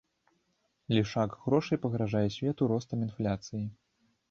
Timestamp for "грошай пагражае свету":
1.43-2.61